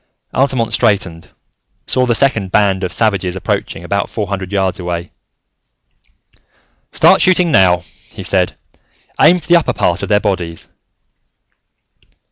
[0.33, 1.29] Altamont straightened,
[1.85, 5.11] saw the second band of savages approaching about four hundred yards away.
[6.91, 8.55] "Start shooting now," he said.
[9.21, 10.67] "Aim for the upper part of their bodies."